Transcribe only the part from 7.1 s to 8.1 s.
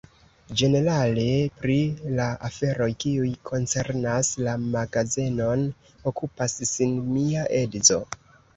mia edzo.